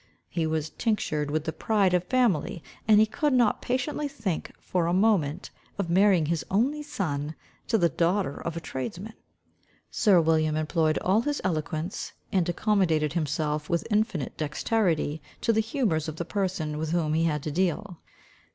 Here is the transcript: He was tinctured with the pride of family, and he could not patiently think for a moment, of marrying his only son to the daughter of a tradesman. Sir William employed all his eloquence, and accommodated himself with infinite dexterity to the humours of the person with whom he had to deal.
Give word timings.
He 0.29 0.47
was 0.47 0.71
tinctured 0.71 1.29
with 1.29 1.43
the 1.43 1.53
pride 1.53 1.93
of 1.93 2.03
family, 2.05 2.63
and 2.87 2.99
he 2.99 3.05
could 3.05 3.33
not 3.33 3.61
patiently 3.61 4.07
think 4.07 4.51
for 4.59 4.87
a 4.87 4.95
moment, 4.95 5.51
of 5.77 5.91
marrying 5.91 6.25
his 6.25 6.43
only 6.49 6.81
son 6.81 7.35
to 7.67 7.77
the 7.77 7.87
daughter 7.87 8.41
of 8.41 8.57
a 8.57 8.59
tradesman. 8.59 9.13
Sir 9.91 10.19
William 10.19 10.55
employed 10.55 10.97
all 11.03 11.21
his 11.21 11.39
eloquence, 11.43 12.13
and 12.31 12.49
accommodated 12.49 13.13
himself 13.13 13.69
with 13.69 13.85
infinite 13.91 14.35
dexterity 14.37 15.21
to 15.39 15.53
the 15.53 15.61
humours 15.61 16.07
of 16.07 16.15
the 16.15 16.25
person 16.25 16.79
with 16.79 16.89
whom 16.89 17.13
he 17.13 17.25
had 17.25 17.43
to 17.43 17.51
deal. 17.51 17.99